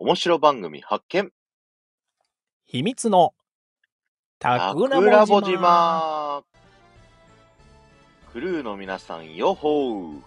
[0.00, 1.32] 面白番組発見
[2.66, 3.34] 秘密の
[4.38, 5.50] タタククラボ島。
[5.50, 6.44] 島
[8.32, 10.20] クルーの皆さん、よっほー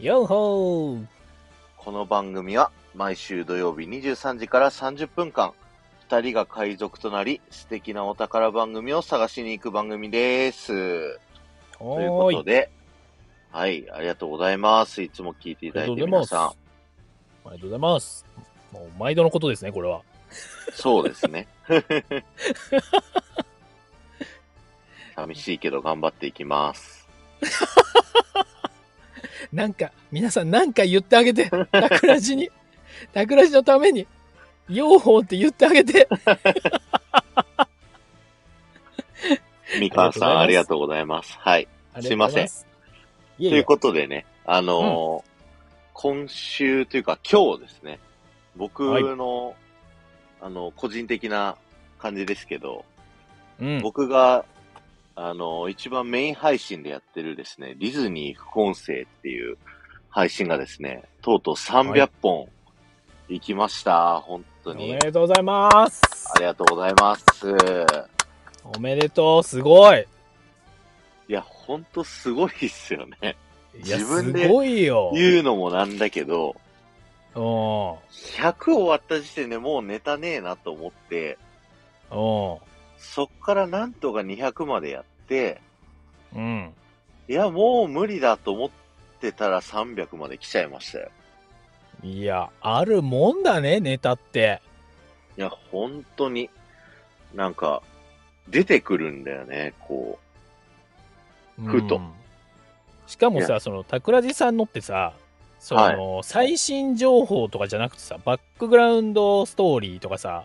[0.00, 1.06] よっほー。
[1.78, 5.54] この番組は毎週土曜日23時から30分間、
[6.10, 10.66] 二人が海賊となり、素敵なお宝番組を探しに行く番組です。
[11.78, 12.32] というこ。
[12.32, 12.70] とで、
[13.50, 15.00] はい、ありがとうございます。
[15.00, 16.46] いつも聞いていただいて皆さん。
[16.48, 16.52] あ
[17.46, 18.25] りがとうございます。
[18.76, 20.02] もう毎度のことですね、これは。
[20.72, 21.48] そうですね。
[25.14, 27.08] 寂しいけど頑張っていきます。
[29.52, 32.50] なんか、皆さんなんか言ってあげて、タクラジに、
[33.14, 34.06] タクラジのために、
[34.68, 36.06] ようほうって言ってあげて。
[39.80, 41.34] みかんさん、ありがとうございます。
[41.38, 41.68] はい。
[42.02, 42.52] すいませんと。
[43.38, 45.36] いうことでね、あのー
[45.98, 47.98] 今週というか今日ですね、
[48.56, 48.80] 僕
[49.16, 49.54] の、
[50.40, 51.56] あの、個人的な
[51.98, 52.84] 感じですけど、
[53.60, 53.80] うん。
[53.82, 54.44] 僕が、
[55.14, 59.56] あの、一番メイン配信でやってるですね、ディズニー副音声っていう
[60.10, 62.48] 配信がですね、とうとう300本
[63.28, 64.20] 行きました。
[64.20, 64.98] 本当おにめ。
[64.98, 66.02] でとうございます。
[66.34, 67.24] ありがとうございます。
[68.76, 70.06] おめでとう、すごい。
[71.28, 73.36] いや、本当すごいっすよね。
[73.74, 75.12] 自分ですごいよ。
[75.14, 76.56] 言うのもなんだけど、
[77.36, 77.42] うん。
[77.42, 81.38] 100終わった時点でもうネタねえなと思って、
[82.10, 82.60] う
[82.98, 85.60] そっからなんとか200までやって、
[86.34, 86.38] ん。
[86.38, 86.74] うん。
[87.28, 88.70] いや、もう無理だと思っ
[89.20, 91.10] てたら300まで来ちゃいましたよ。
[92.02, 94.62] いや、あるもんだね、ネタって。
[95.36, 96.48] いや、本当に、
[97.34, 97.82] なんか、
[98.48, 100.18] 出てくるんだよね、こ
[101.66, 102.12] ふとうん
[103.06, 105.14] しかもいさ、その、桜地さんのってさ、
[105.58, 110.44] その、最新情報とかじゃなくてさ、バックグラウンドストーリーとかさ、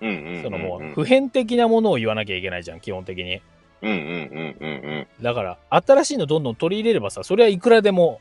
[0.00, 0.06] う。
[0.06, 0.42] うんうんうん、うん。
[0.42, 3.40] そのもう、普遍的なものを言わなきゃいけないじゃん、基本的に。
[3.82, 4.74] うんうんうんうんう
[5.20, 5.22] ん。
[5.22, 8.20] だから、新しいのどんどん取り入れればさ、それはいくらでも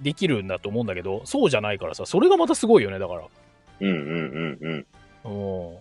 [0.00, 3.22] できるんだと思うんだけど、そうじゃないからさ、それがまたすごいよね、だから。
[3.80, 4.86] うんうんうん
[5.24, 5.74] うん。
[5.74, 5.78] うん。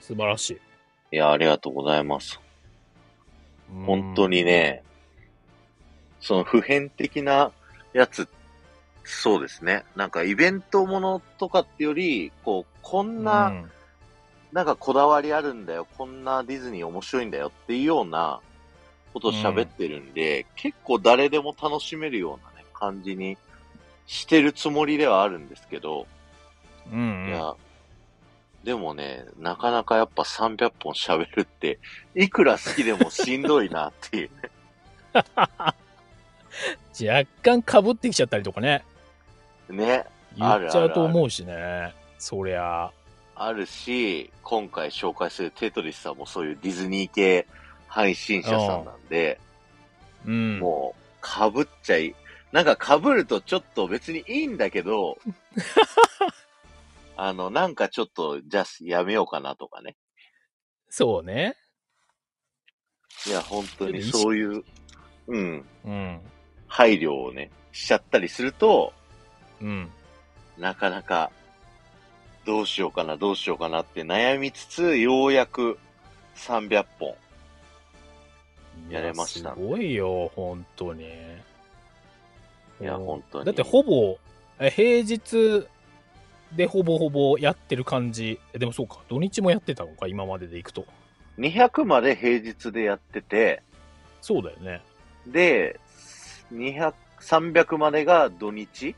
[0.00, 1.16] 素晴らしい。
[1.16, 2.40] いや、ありがとうございます。
[3.72, 4.82] うん本当にね、
[6.20, 7.52] その普遍的な
[7.92, 8.28] やつ、
[9.10, 9.84] そうですね。
[9.96, 13.70] なんかイベントものとかってより、こう、こんな、うん
[14.52, 18.40] なんかこだわりあるんだよ、こんなディズニー面白いんだよっていうような
[19.12, 23.38] ことを喋ってるんで、結構誰でも楽しめるようなね、感じに
[24.06, 26.06] してるつもりではあるんですけど、
[26.92, 27.28] うんうん。
[27.28, 27.54] いや、
[28.64, 31.78] でもね、なかなかやっぱ300本喋るって、
[32.16, 34.50] いくら好きでもしんどいなっていうね。
[37.00, 38.82] 若干かぶってきちゃったりとかね。
[39.72, 40.06] ね。
[40.36, 41.94] 言っちゃうと思うしね。
[42.18, 42.90] そりゃ。
[43.34, 47.46] あるし、今回紹介するテトリスさんもそういうディズニー系
[47.88, 49.40] 配信者さんなんで、
[50.26, 50.58] うん。
[50.58, 52.14] もう、被っちゃい、
[52.52, 55.18] なんか被るとちょっと別にいいんだけど、
[57.16, 59.96] あの、なんかちょっと、じゃあやめようかなとかね。
[60.88, 61.56] そうね。
[63.26, 64.64] いや、本当にそういう、
[65.26, 66.20] うん、うん。
[66.66, 68.92] 配慮をね、しちゃったりすると、
[69.60, 69.90] うん。
[70.58, 71.30] なかなか、
[72.44, 75.78] どうしようかな、どうしようかなって悩みつつ、ようやく
[76.36, 77.14] 300本。
[78.88, 81.04] やれましたすごいよ、本当に。
[82.80, 83.44] いや、うん本当に。
[83.44, 84.18] だってほぼ、
[84.58, 85.66] え平日
[86.52, 88.40] でほぼほぼやってる感じ。
[88.52, 90.86] えでもそうか、土日もやってたのか、今まででいくと。
[91.38, 93.62] 200まで平日でやってて、
[94.20, 94.82] そうだよね。
[95.26, 95.78] で、
[96.52, 98.94] 200、300までが土日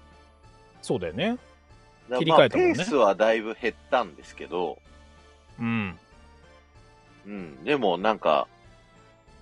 [0.83, 1.39] そうだよね。
[2.19, 4.79] 切り替えたもんねまあ、ペースはだいぶ減ったんですけど、
[5.59, 5.99] うん。
[7.25, 8.49] うん、でもなんか、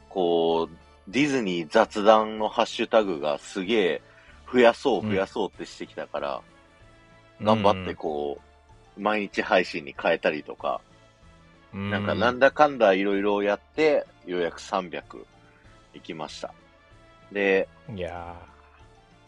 [0.09, 0.77] こう、
[1.09, 4.03] ディズニー雑談のハッシュタグがすげえ
[4.53, 6.43] 増やそう増やそうってしてきたから、
[7.43, 8.39] 頑張ってこ
[8.97, 10.81] う、毎日配信に変えたりとか、
[11.72, 15.03] うん、なんかなんだかんだいろいろやって、ようやく300
[15.95, 16.53] 行きました。
[17.33, 18.36] で、いや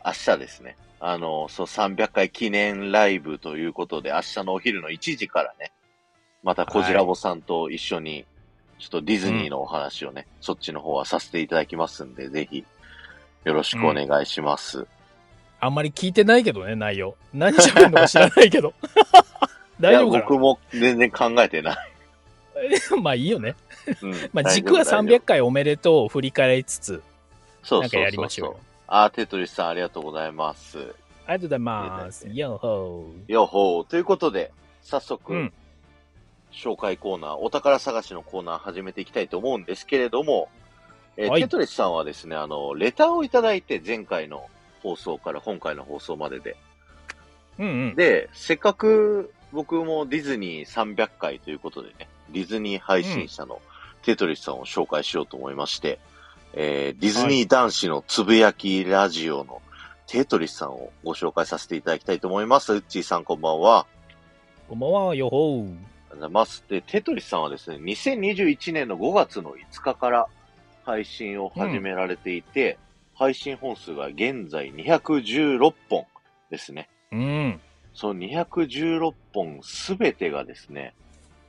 [0.04, 0.76] 明日ですね。
[1.04, 5.72] あの、そう300回記念ライブということで、明日のお昼の1時からね、
[6.44, 8.24] またコジラボさんと一緒に、
[8.78, 12.64] ちょっとディズニーのお話をね、そっちの方はさせていただきますんで、ぜひ、
[13.44, 14.82] よろしくお願いします。
[14.82, 14.86] ー
[15.58, 17.16] あんまり聞いてないけどね、内容。
[17.34, 18.72] 何喋るのか知らないけど。
[19.80, 21.76] 大丈夫いや、か僕も全然考えてない。
[22.92, 23.56] な まあいいよね。
[24.02, 27.04] うん まあ軸は大丈夫300回おめでとうを振り返りつつ、なんか
[27.64, 28.71] そうそうそうそうやりましょうよ。
[28.86, 30.78] あー、テトリスさんありがとうございます。
[30.78, 32.28] ありがとうございます。
[32.28, 33.84] いよほよほー。
[33.84, 34.52] ということで、
[34.82, 35.52] 早速、うん
[36.52, 40.50] 紹介コーナー、お宝探しのコーナー始めていきたいと思うんですけれども、
[41.16, 44.48] えーはいテトリスさんはですね、あの、レターをいただいて、前回の
[44.82, 46.56] 放送から今回の放送までで。
[47.58, 47.94] うんうん。
[47.94, 53.60] で、せっかく僕もディズニー300回ということでね、ディズニー配信者の
[54.02, 55.98] テトリスさんを紹介しようと思いまして、
[56.54, 59.62] えーディズニー男子のつぶやきラジオの
[60.06, 62.74] テトリスさんをご紹介させていただきたいと思います。
[62.74, 63.86] ウッチーさんこんばんは。
[64.68, 65.64] こんばんは、よほー。
[65.64, 65.78] ありがと
[66.12, 66.64] うございます。
[66.68, 70.26] で、テトリスさんはですね、2021年の5月の5日から
[70.84, 72.78] 配信を始められていて、
[73.14, 76.04] 配信本数が現在216本
[76.50, 76.90] ですね。
[77.10, 77.60] うん。
[77.94, 80.94] その216本すべてがですね、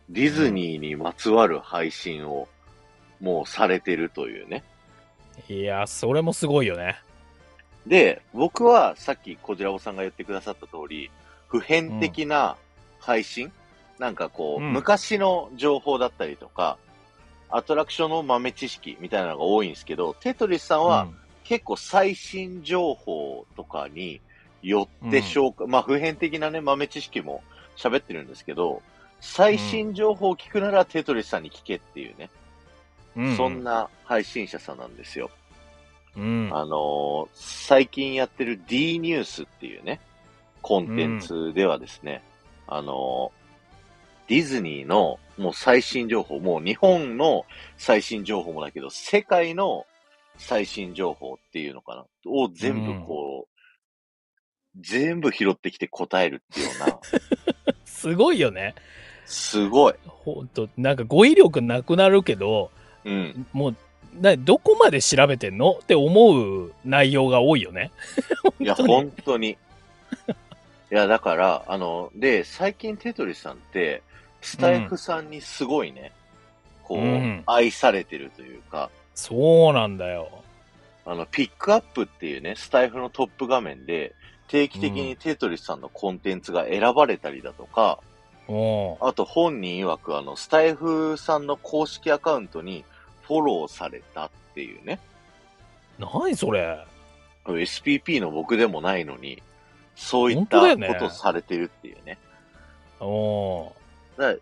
[0.10, 2.48] ディズニーにまつわる配信を
[3.20, 4.64] もうされてるというね。
[5.50, 7.00] いや、それもすごいよね。
[7.86, 11.12] で、僕はさっきこじらぼさんが言ってくださった通り、
[11.48, 12.56] 普遍的な
[13.00, 13.52] 配信、
[14.00, 14.74] なんかこう、うん。
[14.74, 16.78] 昔の情報だったりとか、
[17.50, 21.08] アトラクションの豆知識みたいなのが多いんですけど、テトリスさんは
[21.44, 24.22] 結構最新情報とかに
[24.62, 27.44] よって紹介、まあ普遍的なね、豆知識も
[27.76, 28.82] 喋ってるんですけど、
[29.20, 32.30] 最新情報を聞くならテトリスさんに聞けっていうね、
[33.16, 33.64] うん、そん。
[33.64, 35.30] な配信者さんなんですよ。
[36.16, 36.50] うん。
[36.54, 40.00] あのー最近やってる D ニュースっていうね、
[40.62, 42.22] コンテンツではですね、
[42.68, 43.44] あのー
[44.28, 47.46] ディズニーのもう最新情報、もう日本の
[47.78, 49.86] 最新情報もだけど、世界の
[50.38, 57.00] 最新情報っていうのかな、を全部こう、全部拾ってきて答えるっていうような、
[57.86, 58.76] すごいよね。
[59.26, 59.94] すごい。
[60.06, 62.72] ほんと、なんか語彙力なくなるけど、
[63.06, 63.46] うん。
[63.54, 63.76] もう、
[64.20, 65.80] などこまで調べてんの？
[65.82, 67.92] って思う内容が多いよね。
[68.60, 69.58] いや、本当に。
[70.92, 74.04] いや、だから、あの、で、最近テトリスさんって、
[74.42, 76.12] スタイフさんにすごいね、
[76.84, 80.30] こう、うん愛されてるというか、そうなんだよ。
[81.06, 84.14] あの、ピックアップっていうね、スタイフのトップ画面で、
[84.48, 88.00] 定期的にテトリスさんのコンテンツが選ばれたりだとか、
[88.48, 88.96] うん。
[89.02, 92.86] あと本人曰く、あの、スタイフさんの公式アカウントに
[93.24, 95.00] フォローされたっていうね、
[95.98, 96.86] 何それ
[97.46, 99.42] ？SPP の僕でもないのに、
[99.96, 102.18] そういっ本たことされてるっていうね。
[103.00, 104.22] うん。
[104.22, 104.36] だ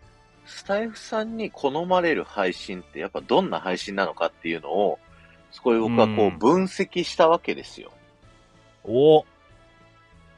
[0.46, 5.00] スタイフさんに好まれる配信ってやっぱどんな配信なのかっていうのを、
[5.52, 7.92] そこで僕はこううん分析したわけですよ。
[8.84, 9.26] お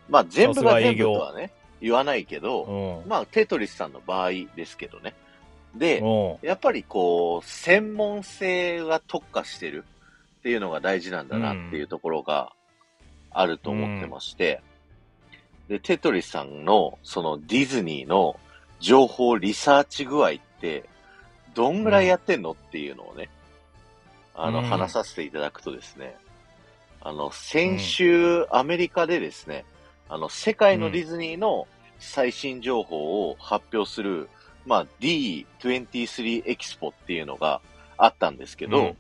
[0.10, 1.52] まあ全部が全部とはね、
[1.82, 3.10] 言わないけど、うん。
[3.10, 5.14] まあテトリスさんの場合ですけどね。
[5.76, 6.48] で、うん。
[6.48, 9.86] やっぱりこう、専門性が特化してる
[10.40, 12.54] っていうのが大事なんだなっていうところが
[13.32, 14.62] あると思ってまして、
[15.68, 18.40] で、テトリスさんのそのディズニーの
[18.80, 20.84] 情報リサーチ具合って、
[21.56, 23.30] どんぐらいやってんのっていうのをね、
[24.36, 26.16] あの、うん話させていただくとですね、
[27.02, 29.66] あの、先週、アメリカでですね、
[30.10, 31.68] あの、世界のディズニーの
[32.00, 34.30] 最新情報を発表する、
[34.66, 37.62] まあ、D23 エキスポっていうのが
[37.98, 38.96] あったんですけど、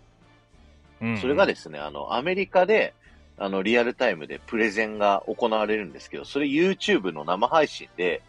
[1.01, 2.93] うん、それがですね、あの、アメリカで、
[3.37, 8.21] あの、リアルタイムでプレゼンが行われるんですけど、それ YouTube の生配信で、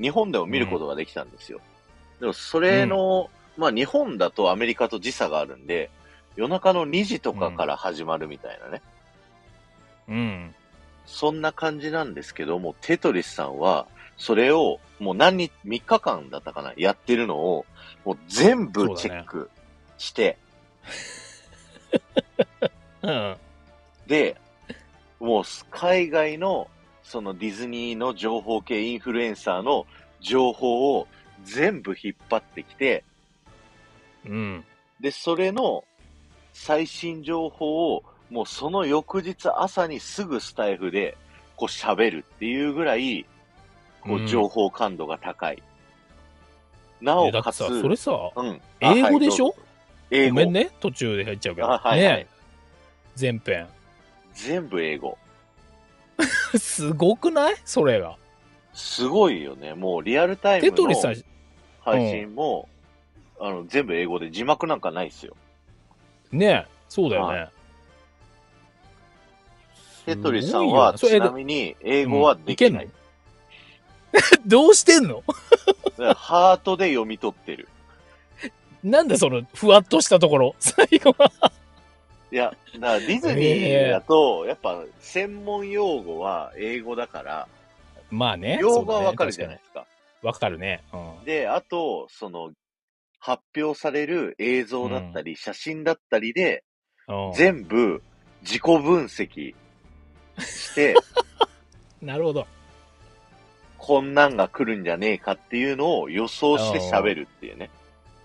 [0.00, 1.60] 日本でも見ることができたんですよ。
[2.20, 5.90] でも、それの、まあ、日本だとアメリカと時差があるんで、
[6.36, 8.82] 夜中の2時とかから始まるみたいなね。
[10.08, 10.54] うん。
[11.06, 13.86] そんな感じなんですけども、テトリスさんは、
[14.18, 17.64] それを、もう何日、3日間だったかな、やってるのを、
[18.04, 19.50] もう全部チェック
[19.96, 20.36] して、
[23.02, 23.36] うん。
[24.06, 24.36] で、
[25.20, 26.68] もう海外の
[27.02, 29.86] そのディズニーの情報系インフルエンサーの
[30.20, 31.08] 情報を
[31.44, 33.04] 全部引っ張ってきて、
[34.26, 34.64] うん。
[35.00, 35.84] で、それの
[36.52, 41.16] 最新情報をもうその翌日朝にすぐスタイフで
[41.56, 43.26] こう喋るっていうぐらい、
[44.00, 45.62] こうんう情報感度が高い。
[47.00, 48.60] なおかつ、それさ、うん。
[48.80, 49.46] 英語でしょ？
[49.46, 49.58] あはい
[50.10, 50.34] 英語。
[50.34, 51.70] ごめんね、途中で入っちゃうけど。
[51.70, 52.26] あはいはいね
[53.14, 53.66] 全編。
[54.34, 55.18] 全部英語。
[56.58, 57.56] すごくない？
[57.64, 58.16] それが。
[58.74, 59.74] すごいよね。
[59.74, 61.16] もうリアルタイムのテトリスさん、
[61.80, 62.68] 配信も、
[63.40, 65.36] あの、全部英語で字幕なんかないっすよ。
[66.30, 67.48] ねそうだよね。
[70.06, 72.84] テトリスさんは、ちなみに英語はできない。
[72.84, 72.92] うんい
[74.46, 75.22] どうしてんの？
[76.14, 77.68] ハートで読み取ってる。
[78.82, 81.30] なんでその、ふわっとしたところ、 最後は。
[82.30, 87.48] いや、だからディズニーだと、やっぱ専門用語は英語だから、
[88.10, 88.58] まあね。
[88.60, 89.86] 用語はわかるじゃないですか。
[90.22, 90.82] わかるね。
[90.92, 91.24] うん。
[91.24, 92.52] で、あと、その、
[93.18, 96.64] 発表される映像だったり、写真だったりで、
[97.08, 98.02] うん全部
[98.42, 99.54] 自己分析
[100.38, 100.94] して、
[102.02, 102.46] なるほど。
[103.88, 107.70] こんなんが来るんじゃねえかっていうのを予想して喋るっていうね。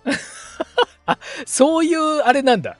[1.47, 2.75] そういう、あれなんだ。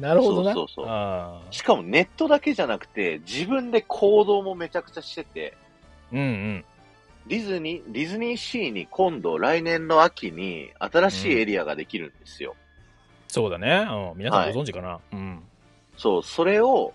[0.00, 0.52] なるほどな。
[0.52, 5.54] そうそうそうしかもネットだけじゃなくて、自分で行動もめちゃくちゃしてて、
[6.12, 6.64] うんうん。
[7.28, 12.56] ディズニー、ディズニーシーに今度来年の秋に新しいエリアができるんですよ。
[13.28, 13.86] そうだね。
[13.88, 14.18] うん。
[14.18, 15.40] 皆さんご存知かな、うん。
[15.96, 16.92] そう、それを、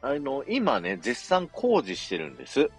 [0.00, 2.70] あの、今ね、絶賛工事してるんです。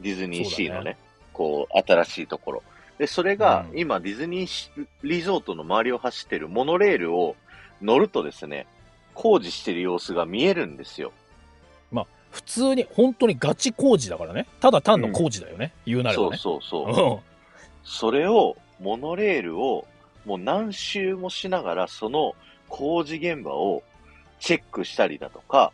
[0.00, 0.96] ディズニーシーのね、ね
[1.32, 2.62] こう、新しいところ。
[2.98, 4.70] で、それが、うん今、ディズニーシ
[5.02, 7.36] リゾートの周りを走ってるモノレールを
[7.82, 8.66] 乗るとですね、
[9.14, 11.12] 工事してる様子が見えるんですよ。
[12.34, 14.48] 普通に、本当にガチ工事だからね。
[14.58, 15.72] ただ単の工事だよね。
[15.86, 16.36] 言うなればね。
[16.36, 17.14] そうそうそう。
[17.14, 17.18] うん
[17.86, 19.86] それを、モノレールを、
[20.24, 22.34] もう何周もしながら、その
[22.70, 23.82] 工事現場を
[24.40, 25.70] チェックしたりだとか、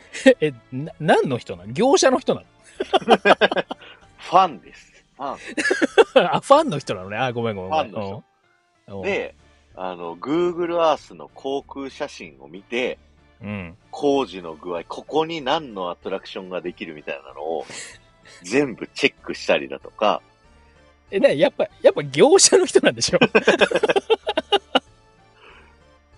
[0.40, 1.72] え、な、何の人なの？
[1.74, 2.42] 業者の人な
[4.18, 4.92] ファンです。
[5.16, 5.38] ファン。
[6.24, 7.16] の あ、ファンの人なのね。
[7.16, 7.70] あ、ごめんごめん。
[7.70, 8.24] ファンの
[8.88, 9.34] うんうん、で、
[9.76, 12.98] あの、Google Earth の航空写真を見て、
[13.42, 13.76] うん。
[13.90, 17.64] 工事の具合、ここに何のアトラクションができるみたいなのを、
[18.42, 20.20] 全部チェックしたりだとか、
[21.10, 23.18] え、なやっぱ、やっぱ業者の人なんでしょ？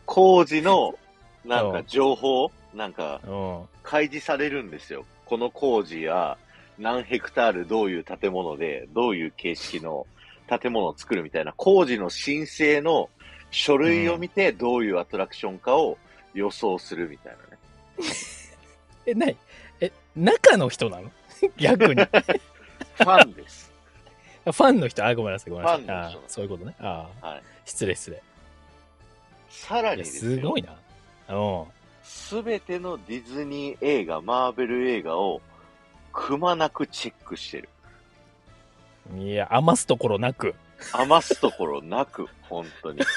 [0.05, 0.99] 工事の、
[1.45, 3.63] なんかうん情報、なんかうん。
[3.83, 5.05] 開示されるんですよ。
[5.27, 6.37] この工事や
[6.79, 10.07] 何ヘクタールどういう建物で、どういう形式の
[10.49, 13.09] 建物を作るみたいな工事の申請の
[13.51, 15.99] 書類を見てどういうアトラクションかを
[16.35, 17.59] 予想するみたいなね。
[19.07, 19.37] え、なに
[19.81, 21.11] え、中の人なの？
[21.59, 22.03] 逆に。
[22.03, 22.09] フ
[22.99, 23.73] ファンです。
[24.45, 25.83] ァンの人、あ、ごめんなさい、ごめんなさい。
[25.83, 26.75] ファンの人あそういうことね。
[26.81, 27.43] あはい。
[27.65, 28.23] 失礼失礼。
[29.49, 30.73] さらにですよすごいな。
[31.37, 31.67] う
[32.03, 35.41] すべてのディズニー映画、マーベル映画を
[36.13, 37.69] くまなくチェックしてる。
[39.15, 39.23] ん。
[39.23, 40.55] いや、余すところなく。
[40.93, 43.01] 余すところなく、本当に。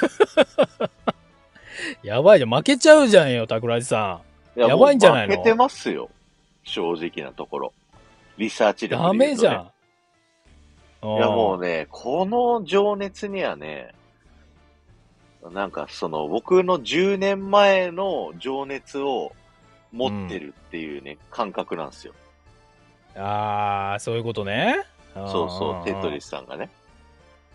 [2.04, 2.50] やばいじゃん。
[2.50, 4.22] 負けちゃうじゃんよ、桜地さ
[4.56, 5.36] やばいんじゃないの？
[5.36, 6.10] 負けてますよ。
[6.64, 7.74] 正直なところ。
[8.38, 9.72] リサーチでねメじゃん。
[11.04, 11.80] いやもうね。
[11.80, 13.94] ね、この情熱にはね、
[15.52, 19.34] なんかその僕の10年前の情熱を
[19.92, 22.14] 持ってるっていうね、感覚なんですよ。
[23.16, 24.86] ああ、そういうことね。
[25.14, 26.26] そうそう、テトリス。
[26.26, 26.70] スさんがね。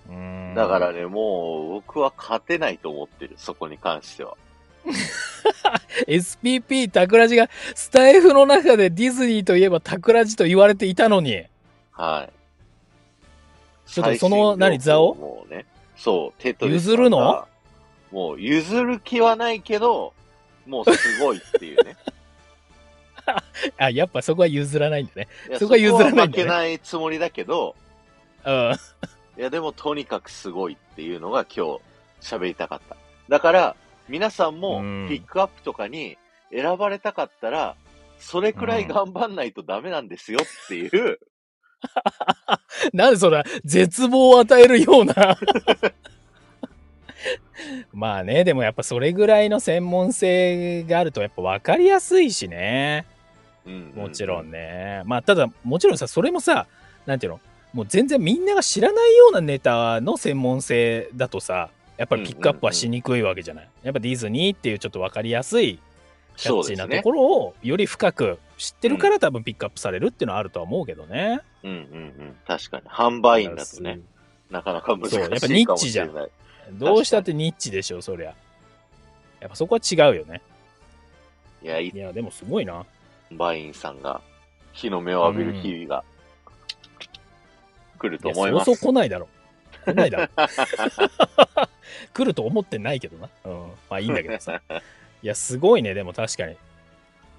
[0.09, 4.37] うんだからね、もう僕は勝てないと思ってる、そこに関しては。
[6.09, 11.45] SPP タクラジがスタイフの中でディズニーといえばタクラジと言われていたのに。
[11.93, 12.33] はい。
[13.87, 17.47] ちょっとその何座をもうね、そう、テトリス譲るの？
[18.11, 20.14] もう譲る気はないけど、
[20.67, 21.97] もうすごいっていうね。
[23.78, 25.28] あ、やっぱそこは譲らないんだね。
[25.58, 27.76] そこは譲らないんだね負けないつもりだけど、
[28.44, 28.76] うん。
[29.38, 31.78] いやでもとにかくすごいっていうのが今
[32.20, 32.96] 日喋りたかった。
[33.28, 33.76] だから、
[34.08, 36.18] 皆さんもうんピックアップとかに
[36.52, 37.76] 選ばれたかったら、
[38.18, 41.18] それくらい頑張んないとダメなんですよっていう、
[42.92, 45.14] なんでそら絶望を与えるような。
[47.92, 53.06] まあね、でもやっぱそれぐらいの専門性があるとやっぱ分かりやすいしね。
[53.66, 54.50] うんもちろん。
[54.50, 55.02] ね。
[55.04, 56.66] まあただ、もちろんさ、それもさ、
[57.06, 57.40] なんていうの？
[57.72, 63.68] もう全然みんなが知らないようなネタの専門性だとさ、やっぱりピックアップはしにくいわけじゃない？
[63.82, 65.78] やっぱディズニーっていうちょっと分かりやすい
[66.36, 67.12] キャッチーなとこ。
[67.12, 71.40] ろをより深く知ってるから多分ピックアップされるっていうのはあるとは思うけどね。
[71.62, 71.78] うんうんう
[72.24, 72.36] ん。
[72.46, 72.84] 確かに。
[72.88, 74.00] 販売員だとね、
[74.50, 75.28] なかなか難しいかもしれない。
[75.28, 76.12] そうやっぱニッチじゃん
[76.72, 78.34] どうしたってニッチでしょ、そりゃ。
[79.40, 80.42] やっぱそこは違うよね。
[81.62, 82.84] いや、いや、でもすごいな。
[83.30, 84.20] 販売員さんが
[84.72, 86.04] 日の目を浴びる日々が
[87.98, 88.64] 来ると思います。
[88.66, 89.28] そうそう来ないだろ。
[89.84, 90.28] 来ないだろ。
[92.12, 93.28] 来ると思ってないけどな。
[93.44, 93.52] うん。
[93.88, 94.60] まあいいんだけどさ。
[95.22, 96.56] いや、すごいね、でも確かに。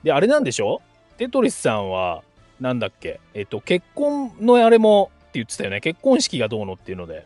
[0.04, 0.82] で、あれなんでしょ？
[1.18, 2.24] テトリスさんは、
[2.60, 5.82] なんだっけ、えっと、結婚のあれもって言ってたよね。
[5.82, 7.26] 結婚式がどうのっていうので。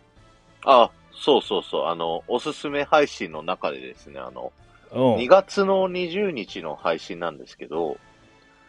[0.66, 1.86] あ、そうそうそう。
[1.86, 4.52] あの、おすすめ配信の中でですね、あの、
[4.92, 5.16] うん。
[5.18, 7.98] 2月の20日の配信なんですけど、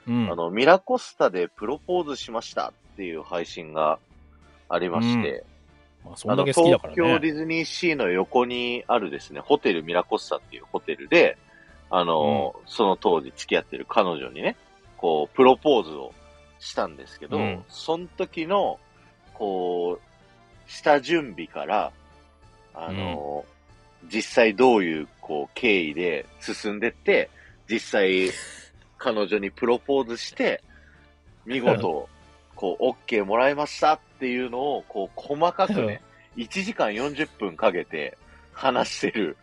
[0.06, 3.98] うん、あの、ミラコスタでプロポーズしましたっていう配信が
[4.68, 5.44] ありまして、
[6.04, 7.34] まあ、そんだけ好きだからあの東京デね。
[7.34, 11.36] ィズニーシーの横にあるですね、ホテルミラコスタっていうホテルで、
[11.90, 14.56] あの、その当時付き合ってる彼女にね、
[14.96, 16.12] こう、プロポーズを
[16.58, 18.78] したんですけど、うんその時の、
[19.34, 21.92] こう、下準備から、
[22.76, 23.44] あの、
[24.12, 27.30] 実際どういう、こう、経緯で進んでって、
[27.68, 28.30] 実際、
[28.98, 30.62] 彼女にプロポーズして、
[31.46, 32.08] 見事、
[32.54, 36.02] こう、OK もらいましたっていうのを、こう、細かくね、
[36.36, 38.18] 1時間40分かけて
[38.52, 39.36] 話してる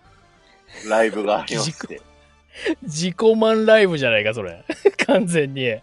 [0.88, 2.02] ライブがありまして。
[2.84, 4.64] 自己満ライブじゃないか、それ。
[5.08, 5.72] 完全に。
[5.72, 5.82] あ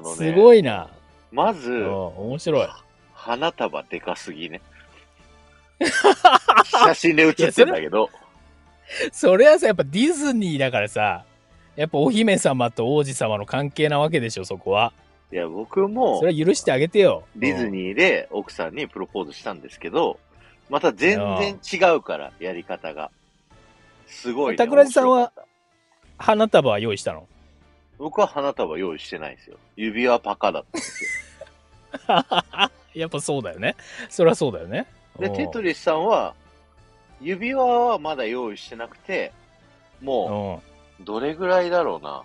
[0.00, 0.88] のね、すごいな。
[1.30, 2.68] まず、うん、面白い。
[3.12, 4.62] 花束でかすぎね。
[6.86, 8.10] 写真で写ってんだけど、
[9.12, 11.24] それはさ、やっぱディズニーだからさ、
[11.76, 14.92] やっぱお姫様と王子様の関係なわけでしょ、そこは。
[15.30, 17.24] いや、僕もそれは許してあげてよ。
[17.36, 20.18] ディズニーで奥さんにプロポーズしたんですけど、
[20.70, 23.10] また全然違うから、やり方が。
[24.06, 24.58] すごい、ね。
[24.58, 25.32] 桜地さんは
[26.16, 27.26] 花束は用意したの？
[27.98, 29.56] 僕は花束用意してないんですよ。
[29.76, 31.10] 指輪パカだったんですよ。
[32.94, 33.76] やっぱそうだよね。
[34.08, 34.86] そりゃそうだよね。
[35.18, 36.34] で、テトリスさんは、
[37.20, 39.32] 指輪はまだ用意してなくて、
[40.00, 40.62] も
[41.00, 42.22] うどれぐらいだろうな。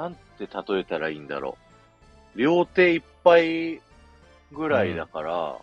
[0.00, 1.58] なんて例えたらいいんだろ
[2.36, 2.38] う。
[2.38, 3.80] 両手いっぱい
[4.52, 5.56] ぐらいだから、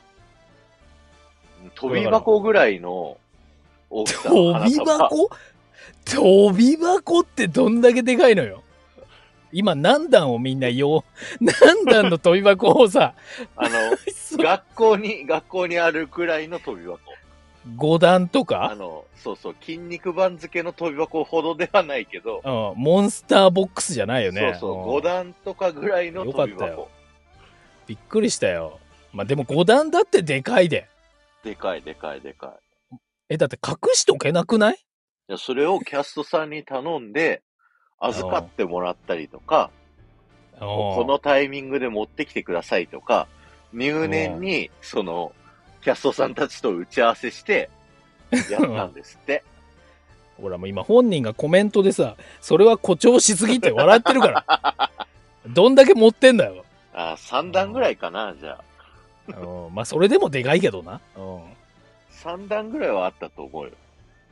[1.75, 3.17] 飛び箱ぐらいの
[3.89, 5.29] 大きさの飛び箱？
[6.03, 8.61] 飛び箱ってどんだけでかいのよ。
[9.55, 11.05] 今何段をみんなよ
[11.39, 13.13] 何段の飛び箱をさ、
[13.55, 13.97] あの、
[14.38, 17.00] 学校に、学校にあるくらいの飛び箱。
[17.77, 22.41] 5段とあか、の、そうそう、筋肉番付の飛び箱ほどではないけど、
[22.75, 24.57] うん、モンスターボックスじゃないよね。
[24.59, 26.88] そうそう、ん5段とかぐらいの飛び箱よかったよ。
[27.88, 28.79] びっくりしたよ。
[29.13, 30.88] まあでも5段だってでかいで。
[31.45, 32.57] でかいでかいでか
[32.91, 32.95] い。
[33.29, 34.75] え、だって隠しとけなくない？
[34.75, 37.41] いや、それをキャストさんに頼んで、
[37.99, 39.71] 預かってもらったりとか、
[40.59, 43.27] ここのタイミングで持ってきてくださいとか、
[43.73, 45.33] 入念に、その、
[45.81, 47.69] キャストさんたちと打ち合わせして、
[48.49, 49.43] やったんですって。
[50.41, 54.91] ほらもう今本人がコメントでさ、それは誇張しすぎて笑ってるから。
[55.48, 56.65] どんだけ持ってんだよ。
[56.93, 58.59] あ、3段ぐらいかな、じゃ
[59.29, 59.39] あ。
[59.39, 61.00] うん、まあそれでもでかいけどな。
[61.15, 61.39] うん。
[62.11, 63.72] 3段ぐらいはあったと思うよ。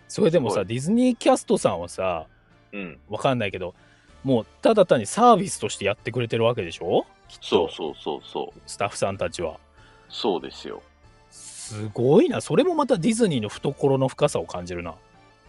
[0.07, 2.25] それでもさ、ディズニーキャストさんはさ、
[2.73, 2.99] うん。
[3.09, 3.73] わかんないけど、
[4.23, 7.05] もうただ単にサービスとしてやってくれてるわけでしょ？
[7.41, 8.59] そうそうそうそう。
[8.65, 9.57] スタッフさんたちは。
[10.09, 10.81] そうですよ。
[11.31, 12.41] すごいな。
[12.41, 14.95] それもまたディズニーの懐の深さを感じるな。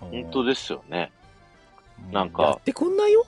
[0.00, 1.10] 本当ですよね。
[1.18, 1.20] う
[2.10, 3.24] んなんかやってくんないよ？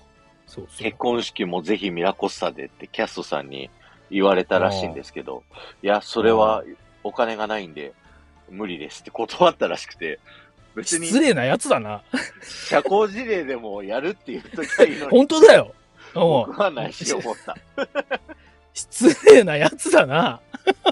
[0.47, 0.85] そうそう。
[0.85, 3.71] 結婚式もぜひミラコスタでってキャストさんに
[4.11, 5.45] 言われたらしいんですけど、
[5.83, 6.65] いや、それは
[7.05, 7.93] お金がないんで
[8.51, 10.19] 無理ですって断ったらしくて、
[10.77, 12.03] 別に失礼なやつだな。
[12.43, 15.73] 社交辞令でもやるって言っときゃいいのに、本当だよ。
[16.15, 17.57] うん僕はないし思った。
[18.73, 20.41] 失礼なやつだな。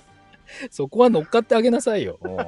[0.70, 2.18] そこは乗っかってあげなさいよ。
[2.22, 2.42] うんは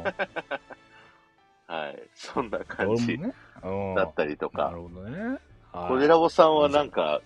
[1.88, 2.03] い。
[2.14, 3.33] そんな感じね。
[3.62, 4.77] うんだったりとかなる。
[4.83, 5.38] ほどね。
[5.72, 7.20] はいコジラボさんはなんか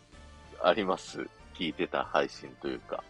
[0.63, 1.21] あります？
[1.55, 3.05] 聞いてた配信というか。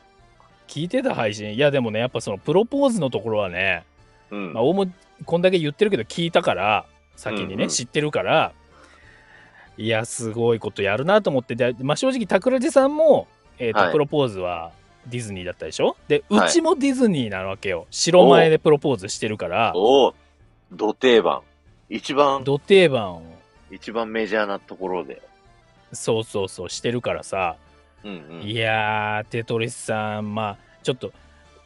[0.69, 1.55] 聞いてた配信？
[1.55, 3.85] いやでもねやっぱそのプロポーズのところはね、
[4.31, 4.53] うん。
[4.53, 4.87] まあ、大も
[5.25, 7.69] こんだけ言ってるけど聞いたから先にね、うんうん。
[7.69, 8.53] 知ってるから
[9.77, 11.55] いやすごいことやるなと思って。
[11.55, 13.27] で、まあ、正直桜地さんも、
[13.59, 13.93] えーとはい。
[13.93, 14.73] プロポーズは
[15.07, 15.97] ディズニーだったでしょ？
[16.09, 16.51] でうはい。
[16.51, 17.87] ちもディズニーなわけよ。
[17.91, 19.73] 白前でプロポーズしてるから。
[19.75, 20.15] おお、
[20.73, 21.41] 土定番。
[21.89, 23.23] 一番、土定番を。
[23.71, 25.23] 一番メジャーなところで。
[25.93, 27.57] そうそうそうしてるからさ、
[28.05, 28.43] うんうん。
[28.43, 31.13] いやーテトリスさんまあちょっと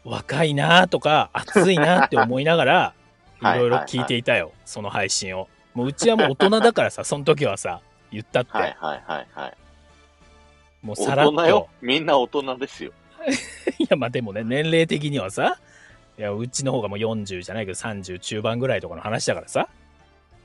[0.05, 2.95] 若いなとか熱いなって思いながら
[3.40, 7.81] はいいろいろ聞いていたよその配信をもううちはもう大人だからさ その時はさ
[8.12, 9.55] 言ったって、はいはいはいはい。
[10.83, 11.69] もうさらっ大人よと。
[11.83, 12.93] みんな大人ですよ。
[13.79, 15.59] いやまあでもね年齢的にはさ
[16.17, 19.69] いやうちの方がもう40じゃないけど30中盤ぐらいとかの話だからさああ。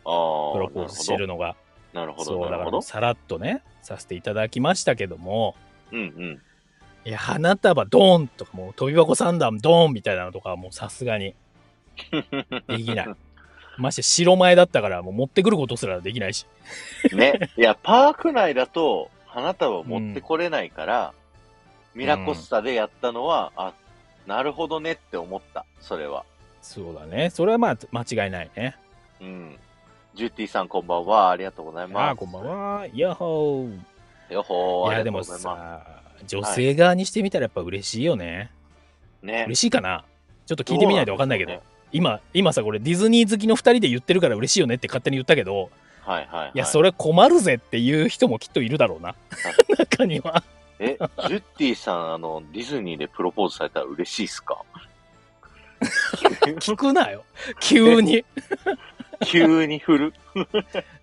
[0.04, 1.56] プロポーズしてるのが
[1.94, 2.24] なるほど。
[2.24, 2.72] そうだなるほど。
[2.72, 5.56] からさらっとねさせていただきましたけども
[5.92, 6.42] うんうん。
[7.06, 11.36] いや花束ドーンとかもう飛び箱3段ドーンみたいなのとかはもうさすがに
[12.68, 13.16] できない
[13.80, 16.46] まして白前だったからもう持ってくることすらできないし
[17.14, 17.50] ね。
[17.58, 21.14] いや、パーク内だと花束持ってこれないから、
[21.96, 23.74] ミラコスタでやったのは、あ、
[24.28, 25.66] なるほどねって思った。
[25.80, 26.26] それは。
[26.62, 28.76] そうだねそれはまあ間違いないね
[29.22, 29.56] うん。
[30.14, 31.30] ジューティーさんこんばんは。
[31.30, 32.04] ありがとうございます。
[32.04, 32.44] ああこんばん。
[32.44, 33.80] はヤッホー
[34.30, 34.94] よほー。
[34.94, 35.82] いやでもさ
[36.28, 38.52] 女性側にしてみたらやっぱ嬉しいよね、
[39.22, 39.26] す。
[39.26, 39.44] ね。
[39.48, 40.04] 嬉しいかな？
[40.46, 45.70] ちょっと聞いてみないと分かんないけど、どうなんで今今さこれディズニー好きの2人で言ってるから嬉しいよねって勝手に言ったけど。
[46.02, 46.52] はいはい、はい。
[46.56, 49.16] いやそれ困るぜっていう人もきっといるだろうな
[49.78, 50.44] 中には
[50.80, 54.64] え、ジュッティさん、あの、ディズニーでプロポーズされたら嬉しいっすか？
[55.82, 57.26] 聞くなよ。
[57.60, 58.24] 急に。
[59.26, 60.14] 急に振る。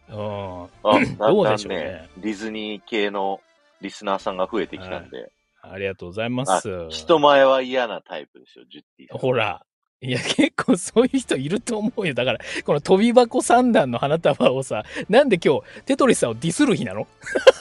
[0.08, 0.62] うん。
[0.64, 3.40] あ、だ んどうでしょうねね、ディズニー系の
[3.80, 5.30] リスナーさんが増えてきたんで、
[5.62, 6.88] ありがとうございまあす。
[6.90, 9.18] 人前は嫌なタイプですよ、ジュッティ。
[9.18, 9.64] ほら。
[10.02, 12.12] いや、結構そういう人いると思うよ。
[12.14, 17.06] だから、この飛び箱三段の花束をさ、なんで今日、テトリスさんをディスる日なの？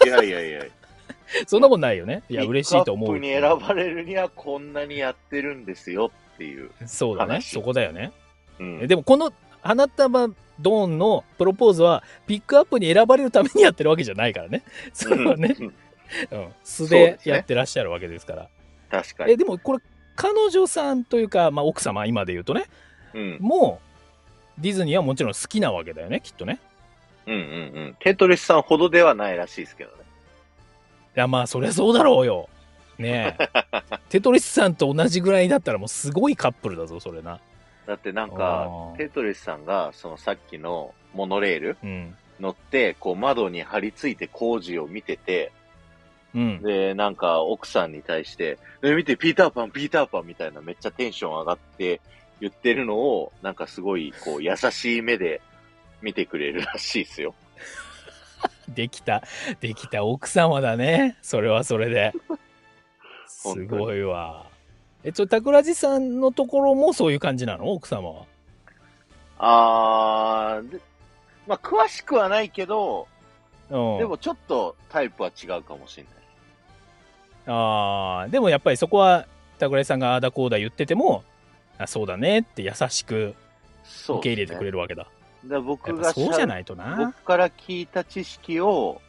[0.05, 0.61] いやいやいや。
[1.47, 2.23] そんなことないよね。
[2.29, 3.09] いや、嬉しいと思う。
[3.09, 6.69] アップに選ばれるにはこんなにやってるんですよっていう。
[6.85, 7.35] そうだね。
[7.35, 8.11] 話そこだよね。
[8.59, 9.31] うんえでも、この
[9.61, 10.27] 花束
[10.59, 14.63] ドーンのプロポーズは、ピックアップに選ばれるためにやってるわけじゃないからね。
[14.93, 15.73] それはね、うん
[16.31, 18.49] うん、素でやってらっしゃるわけですから。
[18.89, 19.33] 確かに。
[19.33, 19.79] え、でもこれ、
[20.15, 22.65] 彼女さんというか、まあ、奥様、今で言うとね、
[23.13, 23.37] うん。
[23.39, 23.81] も
[24.57, 26.59] う、ディズニーはもちろん好きなわけだよね、きっとね。
[27.25, 27.41] うんうんう
[27.89, 27.97] ん。
[27.99, 29.97] テトリスさんほどではないらしいですけどね。
[31.17, 32.49] いや、まあ、そりゃそうだろうよ。
[32.97, 33.49] ねえ。
[34.09, 37.39] テトリスさんと同じぐらいだったらもうすごいカップルだぞ、それな。
[37.85, 42.15] だってなんあかー、テトリスさんが、そのさっきのモノレールうん。
[42.39, 45.51] 乗って、こう窓に張り付いて工事を見てて、
[46.33, 46.61] うん。
[46.61, 52.01] で、なんか奥さんに対して、ね、見て、ピーターパン、ピーターパンみたいなめっちゃテンション上がって
[52.41, 55.41] 言ってるのを、なんかすごい、こう、優しい目で
[56.01, 57.33] 見てくれるらしいですよ。
[58.67, 59.23] できた、
[59.61, 61.17] できた奥様だね。
[61.21, 62.11] それはそれで。
[63.27, 64.47] すごいわ。
[65.05, 67.71] え、ちょ、桜地さんのところもそういう感じなの？
[67.71, 68.25] 奥様は。
[69.37, 70.79] あー、で
[71.47, 73.07] まあ、詳しくはないけど、
[73.69, 73.97] うん。
[73.99, 76.13] でもちょっとタイプは違うかもしれない。
[77.47, 79.27] ああ、でもやっぱりそこは、
[79.59, 81.23] 桜井さんがああだこうだ言ってても、
[81.77, 83.35] あそうだねって優しく
[84.07, 84.71] 受け入れてくれる。
[84.71, 85.03] るわけだ。
[85.03, 85.11] だか
[85.45, 86.95] らや僕がそうじゃいないとな。
[86.97, 89.01] 僕から聞いた知識を、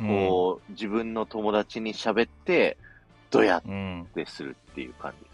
[0.00, 2.78] うんこう、自分の友達に喋って、
[3.30, 4.08] どやっうん。
[4.14, 5.25] てするっていう感じ。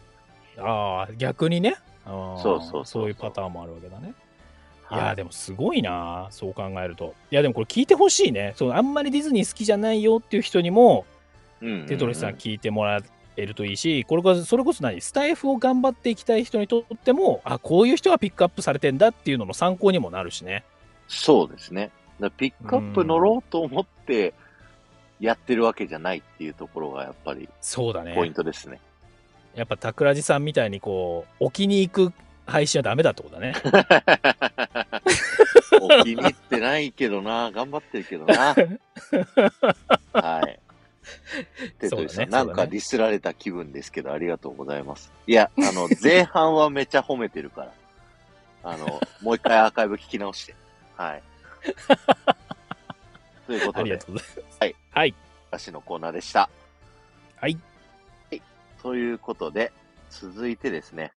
[0.59, 1.77] ああ、逆にね。
[2.05, 4.09] あーそうそうそうそういうパターンもあるわけだね。
[4.09, 7.15] いはいやーでもすごいなそう考えると。
[7.31, 8.53] いやでもこれ聞いてほしいね。
[8.57, 11.07] そうあんまりディズニー好きじゃないよっていう人にも、
[11.61, 13.01] うんうんうんテトリスさん聞いてもら
[13.37, 15.01] えるといいし、これからそれこそ何？
[15.01, 20.65] スタイフを頑張っていきたい人にとっても、あ、こういう人がピックアップされてんだっていうのの参考にもなるしね。
[21.07, 21.91] そうですね。
[22.19, 24.35] だピックアップ乗ろうと思って
[25.21, 28.35] やってるわけじゃないっていうところがやっぱりそうだポインね。
[28.35, 28.81] トですね。
[29.55, 32.13] やっぱ桜地さんみたいにこう、置きに行く
[32.47, 33.55] 配信はダメだってことだね。
[35.81, 38.55] お気に入ってないけどな、頑張ってるけどな。
[40.13, 40.59] はい。
[41.79, 45.13] テトリスさん、ねなんかディスられた気分ですけど、ありがとうございます。
[45.27, 47.73] いや、あの、 前半はめちゃ褒めてるから。
[48.65, 50.55] あの、もう一回アーカイブ聞き直して。
[50.97, 51.23] はい。
[53.47, 54.45] ということでありが、とうございます。
[54.61, 54.77] はい。
[54.91, 55.15] はい。
[55.51, 56.49] 私のコーナーでした。
[57.37, 57.59] はい。
[58.83, 59.73] ということで、
[60.11, 61.13] 続いてですね、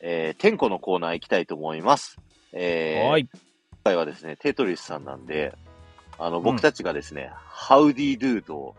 [0.00, 2.16] えー、天子のコーナー行きたいと思います。
[2.52, 3.28] えー、はい。
[3.32, 3.40] 今
[3.84, 5.54] 回はですね、テトリスさんなんで、
[6.18, 8.74] あの、僕たちがですね、ハウディドゥと、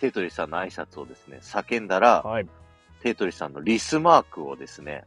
[0.00, 2.46] テトリスさんの挨拶をですね、叫んだら、はい。
[3.02, 5.04] テトリスさんのリスマークをですね、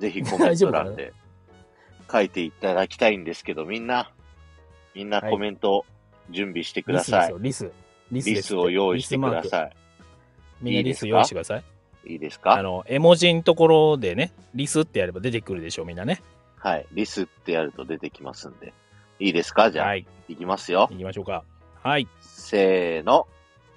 [0.00, 1.12] ぜひコメント欄で
[2.10, 4.10] 書いていただきたいんですけど、みんな、
[4.94, 5.86] みんなコメント
[6.30, 7.34] 準備してください。
[7.38, 7.84] リスですよ、リス。
[8.10, 9.83] リスリスを用意してくだい。
[10.54, 11.64] さみんなリス用意してください。
[12.06, 12.12] い。
[12.12, 12.52] いいですか？
[12.52, 16.22] あの、絵文字のところでね、リスってやれば出てくるでしょう、みんなね。
[16.58, 16.86] はい。
[16.92, 18.72] リスってやると出てきますんで。
[19.18, 19.70] いいですか？
[19.70, 20.36] じゃあ、、はいい。
[20.36, 20.88] きますよ。
[20.90, 21.44] 行きましょうか。
[21.82, 22.08] はい。
[22.20, 23.26] せーの。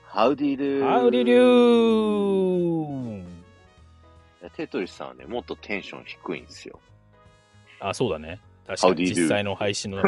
[0.06, 3.24] ハウディドゥハウリリュー
[4.56, 6.80] テトリスさんはね、もっとテンション低いんですよ。
[7.80, 8.40] あ、そうだね。
[8.66, 9.06] 確かに?
[9.08, 10.02] 実際の配信の。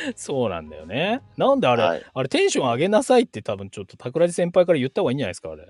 [0.16, 1.22] そうなんだよね。
[1.36, 2.00] なんであれ、はい。
[2.00, 5.66] いあれテンション上げなさいって多分ちょっと桜地先輩から言った方がいいんじゃないですか、あれ。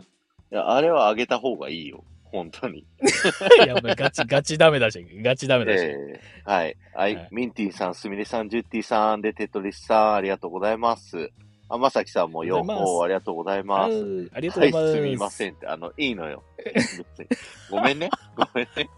[0.50, 2.04] や、あれは上げた方がいいよ。
[2.24, 2.80] 本当に。
[2.80, 5.84] いや、もうガチ、 ガチダメだし、ガチダメだし。
[5.84, 6.76] えーはい。
[6.94, 7.14] はい。
[7.16, 11.30] はいミンティさん、スミレさん、ジュッティさん、で、テトリスさん、ありがとうございます。
[11.70, 14.24] あまさきさんもようありがとうございますありがとうございはます。
[14.24, 14.92] いありがとうはい、ございます。
[14.94, 15.66] すみませんって。
[15.66, 16.42] あの、いいのよ。
[16.64, 17.26] 別に
[17.70, 18.10] ごめんね。
[18.36, 18.90] ごめんね。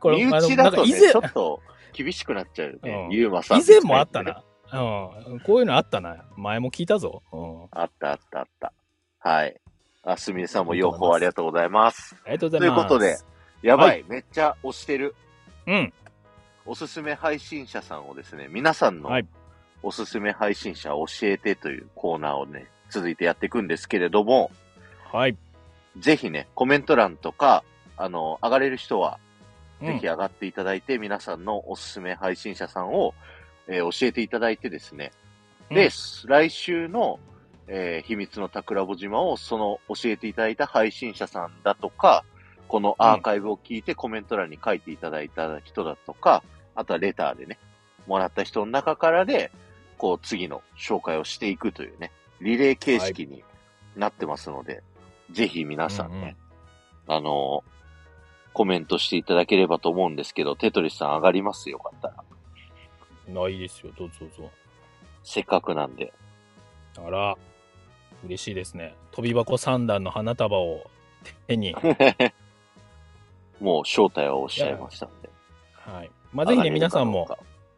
[0.00, 1.60] これ、身あの、内だとね、なんか以前ちょ、っと
[1.94, 3.08] 厳しくなっちゃうよねう。
[3.08, 3.60] んゆうまさん。
[3.60, 4.22] 以前もあった。
[4.22, 4.42] な。
[4.72, 5.40] うん。
[5.40, 6.24] こういうのあったな。
[6.36, 7.22] 前も聞いたぞ。
[7.32, 7.64] うん。
[7.70, 8.72] あったあったあった。
[9.20, 9.60] はい。
[10.02, 12.16] あ、すみれさんもようほうありがとうございます。
[12.24, 12.76] ありがとうございます。
[12.76, 13.18] ということで、
[13.62, 15.14] やばい、はめっちゃ押してる。
[15.66, 15.92] うん。
[16.66, 19.26] おすすめ配信者さんをですね、皆さんのはい
[19.82, 24.50] おすすめ配信者教えてというコーナーをね、続いてやっていくんですけれども、
[25.12, 25.36] はい。
[25.98, 27.64] ぜひね、コメント欄とか、
[27.98, 29.23] あの、上がれる人は、うん
[29.86, 33.14] ぜひ上がっていただいて、皆さんのおすすめ配信者さんを、
[33.66, 35.12] えー教えていただいてですね。
[35.70, 35.90] で、
[36.26, 37.18] 来週の、
[37.66, 42.24] えー秘密の桜穂島をその教えていただいた配信者さんだとか、
[42.68, 46.42] このアーカイブを聞いてコメント欄に書いていただいた人だとか、
[46.74, 47.58] あとはレターでね、
[48.06, 49.50] もらった人の中からで、
[49.98, 53.44] こう次の紹介をしていくというね、リレー形式に
[53.96, 54.82] なってますので、
[55.30, 56.36] ぜひ皆さんね、
[57.06, 57.73] あのー
[58.54, 63.42] コメントしていただければと思うんですけど、テトリスさん上がりますよかったら。
[63.42, 63.92] ないですよ。
[63.98, 64.50] どうぞどうぞ。
[65.24, 66.12] せっかくなんで。
[66.96, 67.36] あら、
[68.24, 68.94] 嬉しいですね。
[69.10, 70.88] 飛び箱三段の花束を
[71.48, 71.74] 手に。
[73.60, 75.28] もう正体はおっしゃいましたんで。
[75.72, 76.10] はい。
[76.32, 77.28] まあ、ぜひね、皆さんも、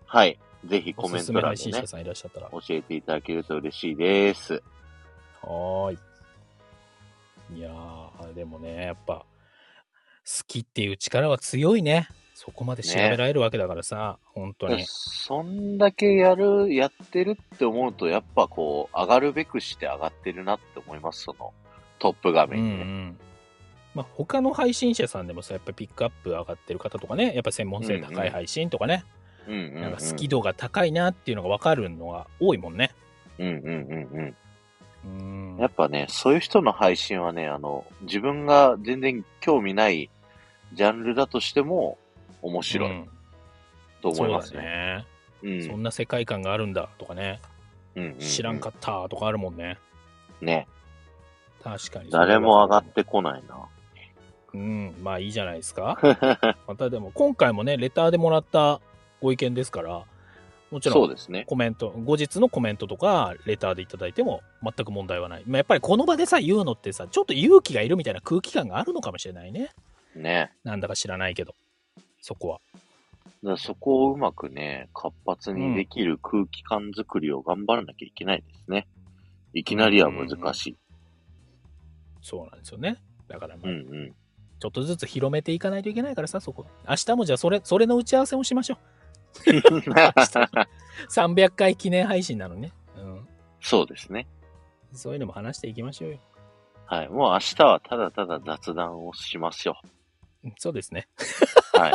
[0.04, 0.38] はい。
[0.64, 2.46] ぜひコおメンすすめ配信ト欄でね者、さんいらっしゃったら。
[2.46, 4.62] は教えていただけると嬉しいです。
[5.42, 5.98] ーい。
[7.58, 9.24] いやー、でもね、やっぱ、
[10.26, 12.08] 好きっていう力は強いね。
[12.34, 14.84] そこまで調べられるわけだからさ、本当に。
[14.86, 21.54] そんだけやる、やってるって思うと、やっぱこう、上がるべくして上がってるなって思います、その、
[21.98, 22.84] トップ画うんう面にね。
[22.84, 23.18] ん。
[23.94, 29.04] まあ、他の配信者さんでもさ、やっぱピックアップ上がってる方とかね、やっぱ専門性高い配信とかね、
[29.48, 29.80] うんうんうん。
[29.80, 32.90] なんか好き度が高いなっていうのが分かるのが多いもんね。
[33.38, 34.36] うんうんうんうん
[35.06, 35.56] うん。
[35.58, 40.10] やっぱね、そういう人の配信はね、あの、自分が全然興味ない
[40.72, 41.98] ジャンルだとしても、
[42.42, 43.09] 面白いうん
[44.02, 44.61] と思いますね。
[44.61, 45.07] ね。
[45.42, 45.66] うん。
[45.66, 47.40] そんな世界観があるんだとかね、
[47.94, 49.79] うんうんうん知らんかったとかあるもんね。
[50.40, 50.68] ね。
[51.64, 52.11] 確かに。
[52.11, 53.57] 誰も上がってこないな。
[54.52, 55.98] うん、まあいいじゃないですか。
[56.66, 58.81] またでも、今回もね、レターでもらった
[59.20, 60.05] ご意見ですから、
[60.70, 61.44] もちろんそうですね。
[61.46, 65.42] コメント、後日のコメントとか、レターでいただいても全く問題はない。
[65.46, 69.70] まあ、やっぱりこの場でさ、言うのってさ、ちょっと勇気がいるみたいな空気感があるのかもしれないね。
[70.16, 70.52] ね。
[70.64, 71.55] なんだか知らないけど、
[72.20, 72.61] そこは。
[73.44, 78.87] だそこをうまくね、活発にできる空気感作りを頑張らなきゃいけないですね。
[79.52, 80.76] いきなりは難しい。
[82.22, 82.96] そうなんですよね。
[83.29, 84.14] だから、まあうんうん。
[84.59, 86.66] ちょっとずつ広めていかないといけないからさ、そこ。
[86.88, 88.79] 明日もじゃあ、それ、それの打ち合わせもしましょう。
[91.11, 92.72] 300回記念配信なのね。
[92.96, 93.29] うん。
[93.61, 94.26] そうですね。
[94.92, 96.18] そういうのも話していきましょうよ。
[96.87, 97.09] はい。
[97.09, 99.79] もう明日はただただ雑談をしますよ。
[100.46, 101.09] うんそうですね。
[101.74, 101.92] はい。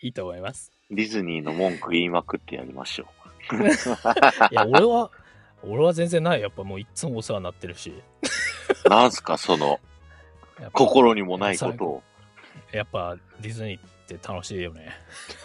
[0.06, 0.72] いいと思います。
[0.90, 3.06] ディズニーの文句言いまくってやりましょ
[4.50, 5.10] いや、俺は、
[5.62, 6.40] 俺は全然ない。
[6.40, 7.92] やっぱもういっつもお世話になってるし。
[8.84, 8.88] う。
[8.88, 9.80] なんすか、その、
[10.72, 12.02] 心にもないことを。
[12.72, 14.92] やっぱディズニーって楽しいよね。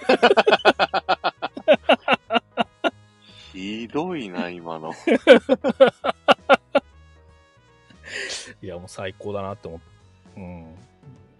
[3.53, 4.93] ひどいな、今の。
[8.61, 9.85] いや、もう最高だなって思って。
[10.37, 10.75] うん。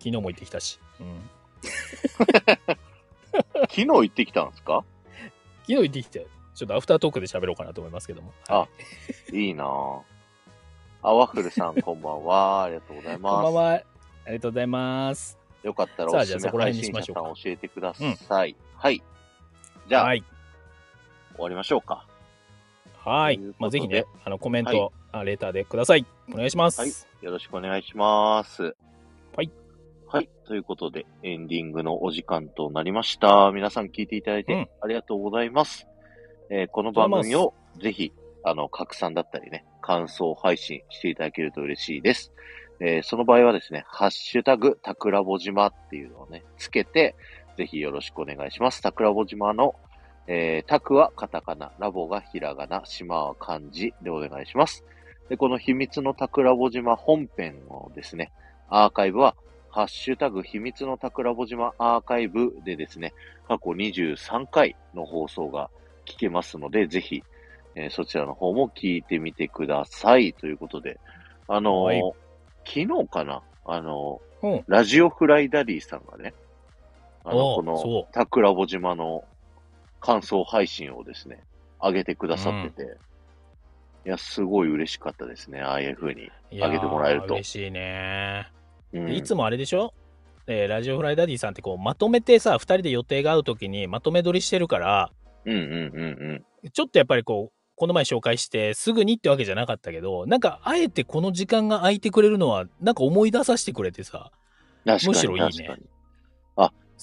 [0.04, 0.80] 昨日も行ってきたし。
[1.00, 1.30] うん。
[3.70, 4.84] 昨日行ってきたんですか？
[5.66, 8.34] 昨日行ってきて、ちょっとアフタートークで喋ろうかなと思いますけども。
[8.50, 8.68] あは
[9.32, 10.02] いいいなぁ。
[11.02, 12.64] あ、ワッフルさん、 こんばんは。
[12.64, 13.44] ありがとうございこんます。
[13.44, 13.70] ばんは。
[13.72, 13.78] あ
[14.28, 15.40] りがとうございます。
[15.64, 18.56] よかったらおすすめ配信者さん教えてください。
[18.76, 19.02] はい。
[19.88, 20.24] じゃあ、はい。
[21.36, 22.06] 終わりましょうか。
[22.98, 23.38] はい。
[23.58, 26.08] まあ、ぜひね、あの、コメント、はいあレターでください。
[26.32, 26.82] お願いします。
[26.82, 28.76] はいよろしくお願いします。
[30.14, 30.26] はい。
[30.26, 30.30] はい。
[30.46, 33.52] ということで、エンディングのお時間となりました。
[33.52, 35.88] 皆さん聞いていただいてうんありがとうございます。
[36.52, 42.32] えーこの番組をぜひ、あの、拡散だったりね、感想配信していただけると嬉しいです。
[42.80, 47.16] えーその場合はですね、ハッシュタグ、たくらぼ島っていうのをね、つけて、
[47.58, 48.84] ぜひよろしくお願いします。
[48.84, 49.74] たくらぼ島の、
[50.28, 54.86] えー、タクはカタカナ、ラボがひらがな、島は漢字でお願いします。
[55.30, 58.32] で、この秘密の桜穂島本編をですね、
[58.70, 59.36] アーカイブは、
[59.74, 63.12] ハッシュタグ秘密の桜穂島アーカイブでですね、
[63.48, 65.72] 過去23回の放送が
[66.06, 67.24] 聞けますので、ぜひ、
[67.74, 70.34] えーそちらの方も聞いてみてください。
[70.34, 71.00] ということで、
[71.48, 72.02] あのーはい
[72.66, 74.64] 昨日かなあのーうん。
[74.68, 76.36] ラジオフライダディさんがね、
[77.24, 79.24] あの、このそ、桜穂島の
[80.00, 81.42] 感想配信をですね、
[81.82, 82.98] 上げてくださってて、
[84.06, 85.62] いや、すごい嬉しかったですね。
[85.62, 86.30] ああいう風に。
[86.52, 88.52] いやーあげてもらえると嬉しいね。
[88.94, 89.94] うんでいつもあれでしょ？
[90.48, 95.12] えーラジオフライダディさんってこう、まとめてさ、二人で予定が合うときにまとめ撮りしてるから、
[95.46, 96.70] うんうんうんうん。
[96.72, 104.32] ちょっとやっぱりこう、この前紹介してすぐにってわけじゃなかったけど、なんかあえてこの時間が空いてくれるのは、なんか思い出させてくれてさ、
[104.86, 105.84] むしろいいね確かに。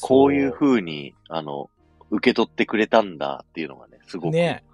[0.03, 1.69] こういうそ風に、あの、
[2.11, 4.65] 受け取ってくれたんだっていうのがね、すごくね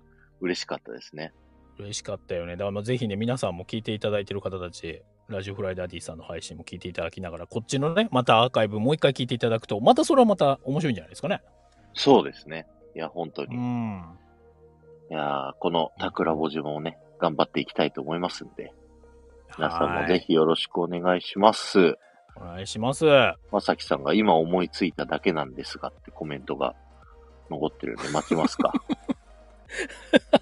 [0.41, 1.33] 嬉しかったですね。
[1.79, 2.53] 嬉しかったよね。
[2.53, 11.43] だからまあぜひね、皆さんも聞いていただいてる方たち、ラジオフライダディさんの配信も聞いていただきながら、こっちのね、またアーカイブもう一回聞いていただくと、またそれはまた面白いんじゃないですかね。
[11.95, 12.67] そうですね。
[12.95, 13.55] いや、本当に。
[13.55, 14.05] いん。
[15.11, 18.73] やーこの桜ぼ島をね、頑張っていきたいと思いますんで、
[19.59, 21.97] 皆さんもはいぜひよろしくお願いします。
[22.37, 23.05] お願いします。
[23.51, 26.75] まさきさんが今思いついただけなんですがってコメントが
[27.51, 28.73] 残ってるんで待ちますか。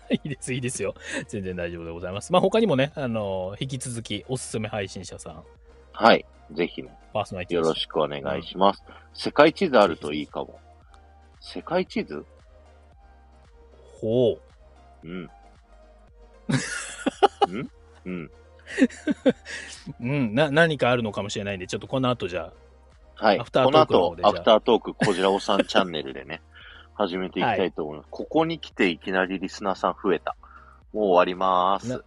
[0.10, 0.94] いいです、いいですよ。
[1.28, 2.32] 全然大丈夫でございます。
[2.32, 5.44] まあ、他にもね、あの、引き続きおすすめ配信者さん、
[5.92, 6.24] はい。
[6.52, 8.82] ぜひね、パーソナリティよろしくお願いします。
[9.14, 10.60] 世界地図あるといいかも。
[11.40, 12.24] 世界地図？
[14.00, 14.38] ほ
[15.02, 15.08] う。
[15.08, 15.30] うん。
[17.48, 17.70] うん？
[18.04, 18.30] うん。
[20.00, 22.52] うん、な、何かあるのかもしれないんで、ちょっとこの後じゃ
[23.16, 23.38] はい。
[23.38, 26.42] アフターこのトークの後アフタートーク、こじらおさんチャンネルでね、
[26.94, 28.08] 始めていきたいと思います。
[28.10, 30.36] ここに来ていきなりリスナーさん増えた。
[30.92, 32.04] もう終わりまーなす。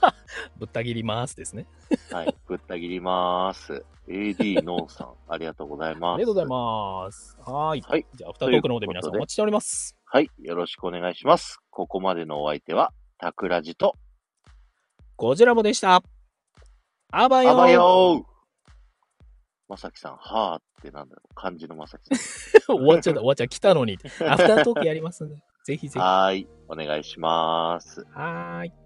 [0.00, 0.14] あ、
[0.58, 1.66] ぶった切りますですね。
[2.10, 2.36] はい。
[2.46, 3.84] ぶった切りまーす。
[4.08, 6.14] AD ノンさん、 ありがとうございます。
[6.14, 7.38] ありがとうございます。
[7.40, 7.82] はーい。
[7.82, 8.06] はい。
[8.14, 9.96] じゃあ、アフタートークの方で皆さんお待ちしております。
[10.04, 10.30] はい。
[10.40, 11.60] よろしくお願いします。
[11.70, 13.94] ここまでのお相手は、タクラジと、
[15.16, 16.02] こちらもでした。
[17.12, 18.31] あばよーあばよー
[19.68, 21.34] まさきさん、はーってなんだろう。
[21.34, 22.76] 漢字のまさきさん。
[22.78, 23.48] 終わっちゃった、終わっちゃった。
[23.48, 23.98] 来たのに。
[24.26, 25.36] アフタートークやりますんで。
[25.64, 25.98] ぜひぜひ。
[25.98, 26.46] はい。
[26.68, 28.06] お願いします。
[28.14, 28.81] ーい。